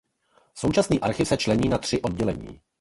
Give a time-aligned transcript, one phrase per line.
[0.55, 2.61] Současný archiv se člení na tři oddělení.